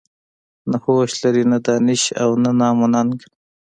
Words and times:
نه 0.69 0.77
هوش 0.83 1.11
لري 1.23 1.43
نه 1.51 1.57
دانش 1.65 2.03
او 2.21 2.31
نه 2.43 2.51
نام 2.59 2.77
و 2.83 2.87
ننګ. 2.93 3.17